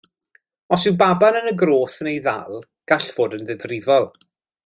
[0.77, 2.57] Os yw baban yn y groth yn ei ddal,
[2.93, 4.09] gall fod yn ddifrifol.